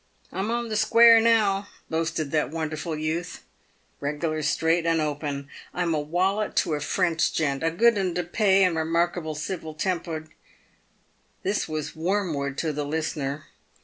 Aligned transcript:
"I'm 0.33 0.49
on 0.49 0.69
the 0.69 0.75
square 0.75 1.21
now," 1.21 1.67
boasted 1.87 2.31
that 2.31 2.49
won 2.49 2.69
derful 2.69 2.97
youth;" 2.97 3.43
regular 3.99 4.41
straight 4.41 4.83
and 4.83 4.99
open. 4.99 5.47
I'm 5.75 5.93
a 5.93 5.99
w 6.01 6.17
r 6.17 6.23
allet 6.33 6.55
to 6.55 6.73
a 6.73 6.79
French 6.81 7.31
gent, 7.31 7.61
a 7.61 7.69
good 7.69 7.99
'un 7.99 8.15
to 8.15 8.23
pay, 8.23 8.63
and 8.63 8.75
remarkable 8.75 9.35
civil 9.35 9.75
tempered." 9.75 10.29
This 11.43 11.69
was 11.69 11.95
wormwood 11.95 12.57
to 12.57 12.73
the 12.73 12.83
listener. 12.83 13.45